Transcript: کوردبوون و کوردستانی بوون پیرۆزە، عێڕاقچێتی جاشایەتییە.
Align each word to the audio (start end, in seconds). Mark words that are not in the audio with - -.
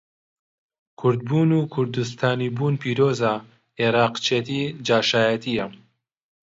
کوردبوون 0.99 1.51
و 1.59 1.61
کوردستانی 1.73 2.49
بوون 2.55 2.73
پیرۆزە، 2.81 3.33
عێڕاقچێتی 3.79 4.61
جاشایەتییە. 4.87 5.67